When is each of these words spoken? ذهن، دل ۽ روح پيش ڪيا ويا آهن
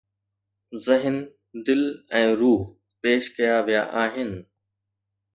ذهن، 0.85 1.17
دل 1.65 1.81
۽ 2.21 2.23
روح 2.41 2.61
پيش 3.07 3.23
ڪيا 3.35 3.55
ويا 3.67 3.83
آهن 4.05 4.31